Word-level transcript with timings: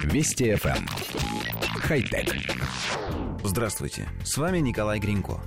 Вести 0.00 0.50
FM. 0.52 0.76
Эм. 0.76 0.86
Хай-тек. 1.80 2.34
Здравствуйте, 3.44 4.08
с 4.24 4.36
вами 4.36 4.58
Николай 4.58 4.98
Гринько. 4.98 5.40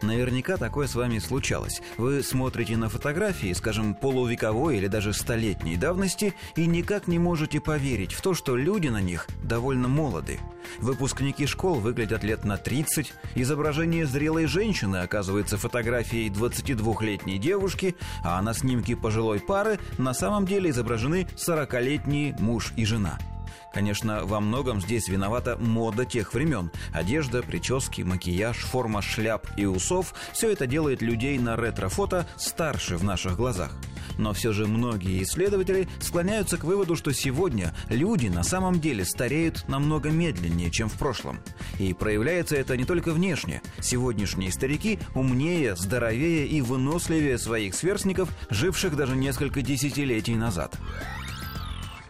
Наверняка 0.00 0.56
такое 0.56 0.86
с 0.86 0.94
вами 0.94 1.18
случалось. 1.18 1.80
Вы 1.96 2.22
смотрите 2.22 2.76
на 2.76 2.88
фотографии, 2.88 3.52
скажем, 3.52 3.94
полувековой 3.94 4.78
или 4.78 4.88
даже 4.88 5.12
столетней 5.12 5.76
давности, 5.76 6.34
и 6.56 6.66
никак 6.66 7.06
не 7.06 7.18
можете 7.18 7.60
поверить 7.60 8.12
в 8.12 8.20
то, 8.20 8.34
что 8.34 8.56
люди 8.56 8.88
на 8.88 9.00
них 9.00 9.26
довольно 9.42 9.88
молоды. 9.88 10.40
Выпускники 10.78 11.46
школ 11.46 11.76
выглядят 11.76 12.24
лет 12.24 12.44
на 12.44 12.56
30, 12.56 13.12
изображение 13.34 14.06
зрелой 14.06 14.46
женщины 14.46 14.96
оказывается 14.98 15.58
фотографией 15.58 16.30
22-летней 16.30 17.38
девушки, 17.38 17.94
а 18.24 18.40
на 18.42 18.54
снимке 18.54 18.96
пожилой 18.96 19.40
пары 19.40 19.78
на 19.98 20.14
самом 20.14 20.46
деле 20.46 20.70
изображены 20.70 21.26
40-летние 21.36 22.34
муж 22.40 22.72
и 22.76 22.84
жена– 22.84 23.18
Конечно, 23.72 24.24
во 24.24 24.40
многом 24.40 24.80
здесь 24.80 25.08
виновата 25.08 25.56
мода 25.56 26.04
тех 26.04 26.34
времен. 26.34 26.70
Одежда, 26.92 27.42
прически, 27.42 28.02
макияж, 28.02 28.58
форма 28.58 29.00
шляп 29.00 29.46
и 29.56 29.64
усов– 29.64 30.14
все 30.32 30.50
это 30.50 30.66
делает 30.66 31.00
людей 31.00 31.38
на 31.38 31.56
ретро-фото 31.56 32.26
старше 32.36 32.96
в 32.96 33.04
наших 33.04 33.36
глазах. 33.36 33.72
Но 34.18 34.34
все 34.34 34.52
же 34.52 34.66
многие 34.66 35.22
исследователи 35.22 35.88
склоняются 36.00 36.58
к 36.58 36.64
выводу, 36.64 36.96
что 36.96 37.12
сегодня 37.12 37.74
люди 37.88 38.28
на 38.28 38.42
самом 38.42 38.80
деле 38.80 39.04
стареют 39.04 39.66
намного 39.68 40.10
медленнее, 40.10 40.70
чем 40.70 40.88
в 40.88 40.94
прошлом. 40.94 41.40
И 41.78 41.94
проявляется 41.94 42.56
это 42.56 42.76
не 42.76 42.84
только 42.84 43.12
внешне. 43.12 43.62
Сегодняшние 43.80 44.52
старики 44.52 44.98
умнее, 45.14 45.76
здоровее 45.76 46.46
и 46.46 46.60
выносливее 46.60 47.38
своих 47.38 47.74
сверстников, 47.74 48.28
живших 48.50 48.96
даже 48.96 49.16
несколько 49.16 49.62
десятилетий 49.62 50.34
назад. 50.34 50.76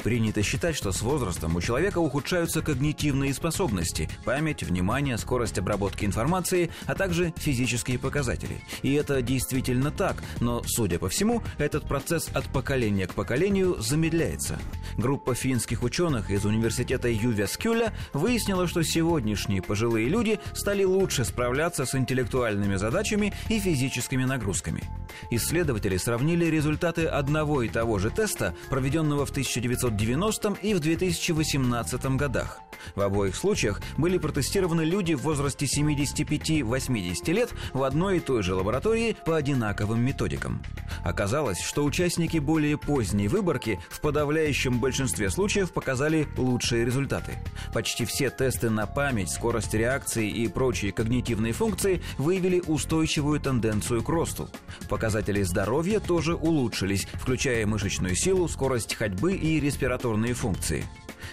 Принято 0.03 0.43
считать, 0.43 0.75
что 0.75 0.91
с 0.91 1.01
возрастом 1.01 1.55
у 1.55 1.61
человека 1.61 1.99
ухудшаются 1.99 2.61
когнитивные 2.61 3.33
способности, 3.33 4.09
память, 4.25 4.63
внимание, 4.63 5.17
скорость 5.17 5.59
обработки 5.59 6.05
информации, 6.05 6.71
а 6.87 6.95
также 6.95 7.33
физические 7.37 7.99
показатели. 7.99 8.63
И 8.83 8.95
это 8.95 9.23
действительно 9.23 9.91
так, 9.91 10.23
но, 10.41 10.63
судя 10.67 10.99
по 10.99 11.09
всему, 11.09 11.43
этот 11.59 11.87
процесс 11.87 12.29
от 12.35 12.45
поколения 12.47 13.07
к 13.07 13.15
поколению 13.15 13.81
замедляется. 13.81 14.59
Группа 14.97 15.35
финских 15.35 15.83
ученых 15.83 16.31
из 16.31 16.45
университета 16.45 17.09
Ювескюля 17.09 17.93
выяснила, 18.13 18.67
что 18.67 18.83
сегодняшние 18.83 19.63
пожилые 19.63 20.09
люди 20.09 20.41
стали 20.55 20.85
лучше 20.85 21.25
справляться 21.25 21.87
с 21.87 21.95
интеллектуальными 21.95 22.77
задачами 22.77 23.33
и 23.49 23.61
физическими 23.61 24.25
нагрузками. 24.25 24.83
Исследователи 25.31 25.97
сравнили 25.97 26.47
результаты 26.47 27.07
одного 27.07 27.63
и 27.63 27.69
того 27.69 27.99
же 27.99 28.11
теста, 28.11 28.55
проведенного 28.69 29.27
в 29.27 29.31
1900 29.31 29.92
1990 29.93 30.57
и 30.63 30.75
в 30.75 30.81
2018 30.81 32.05
годах. 32.17 32.61
В 32.95 33.01
обоих 33.01 33.37
случаях 33.37 33.81
были 33.97 34.19
протестированы 34.19 34.83
люди 34.83 35.15
в 35.15 35.23
возрасте 35.23 35.67
75-80 35.67 37.33
лет 37.33 37.51
в 37.73 37.83
одной 37.83 38.17
и 38.17 38.21
той 38.21 38.43
же 38.43 38.55
лаборатории 38.55 39.17
по 39.25 39.37
одинаковым 39.37 40.01
методикам. 40.01 40.63
Оказалось, 41.05 41.61
что 41.61 41.85
участники 41.85 42.39
более 42.39 42.79
поздней 42.79 43.29
выборки 43.29 43.81
в 43.91 44.01
подавляющем 44.01 44.79
большинстве 44.81 45.31
случаев 45.31 45.73
показали 45.73 46.29
лучшие 46.37 46.85
результаты. 46.85 47.39
Почти 47.73 48.05
все 48.05 48.31
тесты 48.31 48.71
на 48.71 48.87
память, 48.87 49.31
скорость 49.31 49.75
реакции 49.75 50.29
и 50.29 50.49
прочие 50.49 50.93
когнитивные 50.93 51.53
функции 51.53 52.03
выявили 52.19 52.61
устойчивую 52.67 53.41
тенденцию 53.41 54.03
к 54.03 54.09
росту. 54.09 54.49
Показатели 54.89 55.43
здоровья 55.43 56.01
тоже 56.01 56.35
улучшились, 56.35 57.07
включая 57.15 57.67
мышечную 57.67 58.15
силу, 58.15 58.49
скорость 58.49 58.95
ходьбы 58.95 59.35
и 59.35 59.61
респираторные 59.83 60.33
функции. 60.33 60.85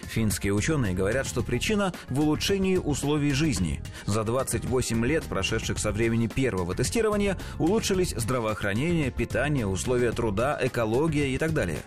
Финские 0.07 0.53
ученые 0.53 0.95
говорят, 0.95 1.27
что 1.27 1.43
причина 1.43 1.93
в 2.09 2.19
улучшении 2.19 2.77
условий 2.77 3.31
жизни. 3.31 3.79
За 4.07 4.23
28 4.23 5.05
лет, 5.05 5.23
прошедших 5.25 5.77
со 5.77 5.91
времени 5.91 6.25
первого 6.25 6.73
тестирования, 6.73 7.37
улучшились 7.59 8.15
здравоохранение, 8.17 9.11
питание, 9.11 9.67
условия 9.67 10.13
труда, 10.13 10.57
экология 10.59 11.29
и 11.29 11.37
так 11.37 11.53
далее. 11.53 11.77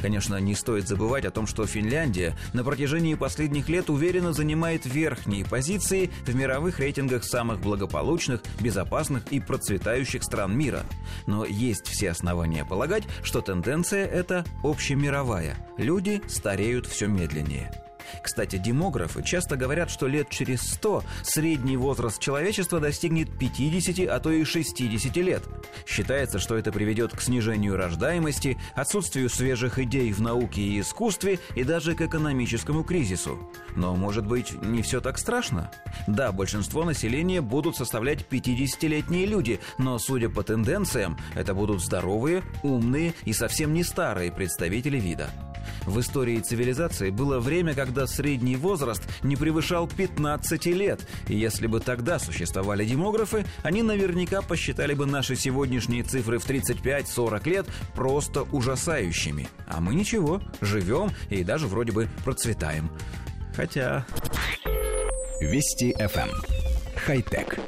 Конечно, 0.00 0.36
не 0.36 0.54
стоит 0.54 0.86
забывать 0.86 1.24
о 1.24 1.30
том, 1.30 1.46
что 1.46 1.66
Финляндия 1.66 2.36
на 2.52 2.62
протяжении 2.64 3.14
последних 3.14 3.68
лет 3.68 3.90
уверенно 3.90 4.32
занимает 4.32 4.86
верхние 4.86 5.44
позиции 5.44 6.10
в 6.24 6.34
мировых 6.34 6.78
рейтингах 6.78 7.24
самых 7.24 7.60
благополучных, 7.60 8.42
безопасных 8.60 9.24
и 9.30 9.40
процветающих 9.40 10.22
стран 10.22 10.56
мира. 10.56 10.84
Но 11.26 11.44
есть 11.44 11.86
все 11.86 12.10
основания 12.10 12.64
полагать, 12.64 13.04
что 13.22 13.40
тенденция 13.40 14.06
эта 14.06 14.44
общемировая. 14.62 15.56
Люди 15.76 16.22
стареют 16.28 16.86
все 16.86 17.06
медленнее. 17.06 17.87
Кстати, 18.22 18.56
демографы 18.56 19.22
часто 19.22 19.56
говорят, 19.56 19.90
что 19.90 20.06
лет 20.06 20.28
через 20.30 20.62
100 20.74 21.04
средний 21.22 21.76
возраст 21.76 22.20
человечества 22.20 22.80
достигнет 22.80 23.38
50, 23.38 24.08
а 24.08 24.18
то 24.20 24.30
и 24.30 24.44
60 24.44 25.16
лет. 25.16 25.44
Считается, 25.86 26.38
что 26.38 26.56
это 26.56 26.72
приведет 26.72 27.12
к 27.12 27.20
снижению 27.20 27.76
рождаемости, 27.76 28.58
отсутствию 28.74 29.28
свежих 29.28 29.78
идей 29.78 30.12
в 30.12 30.20
науке 30.20 30.60
и 30.62 30.80
искусстве 30.80 31.38
и 31.54 31.64
даже 31.64 31.94
к 31.94 32.00
экономическому 32.00 32.84
кризису. 32.84 33.38
Но, 33.76 33.94
может 33.94 34.26
быть, 34.26 34.52
не 34.62 34.82
все 34.82 35.00
так 35.00 35.18
страшно? 35.18 35.70
Да, 36.06 36.32
большинство 36.32 36.84
населения 36.84 37.40
будут 37.40 37.76
составлять 37.76 38.26
50-летние 38.28 39.26
люди, 39.26 39.60
но, 39.78 39.98
судя 39.98 40.28
по 40.28 40.42
тенденциям, 40.42 41.18
это 41.34 41.54
будут 41.54 41.82
здоровые, 41.82 42.42
умные 42.62 43.14
и 43.24 43.32
совсем 43.32 43.72
не 43.72 43.84
старые 43.84 44.32
представители 44.32 44.98
вида. 44.98 45.30
В 45.84 46.00
истории 46.00 46.40
цивилизации 46.40 47.10
было 47.10 47.38
время, 47.38 47.74
когда 47.74 48.06
средний 48.06 48.56
возраст 48.56 49.02
не 49.22 49.36
превышал 49.36 49.86
15 49.88 50.66
лет, 50.66 51.00
и 51.28 51.36
если 51.36 51.66
бы 51.66 51.80
тогда 51.80 52.18
существовали 52.18 52.84
демографы, 52.84 53.44
они 53.62 53.82
наверняка 53.82 54.42
посчитали 54.42 54.94
бы 54.94 55.06
наши 55.06 55.36
сегодняшние 55.36 56.02
цифры 56.02 56.38
в 56.38 56.48
35-40 56.48 57.48
лет 57.48 57.66
просто 57.94 58.42
ужасающими. 58.42 59.48
А 59.66 59.80
мы 59.80 59.94
ничего, 59.94 60.40
живем 60.60 61.10
и 61.30 61.44
даже 61.44 61.66
вроде 61.66 61.92
бы 61.92 62.08
процветаем. 62.24 62.90
Хотя... 63.54 64.06
Вести 65.40 65.92
FM. 65.92 66.28
Эм. 66.28 66.58
Хай-тек. 66.96 67.58